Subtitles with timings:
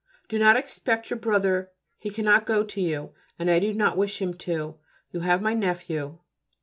[0.27, 1.69] Do not expect your brother:
[1.99, 4.79] he cannot go to you, and I do not wish him to.
[5.11, 6.17] You have my nephew.